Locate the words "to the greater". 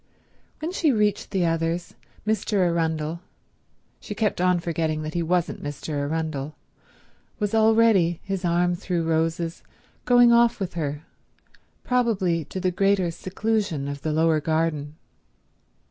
12.45-13.11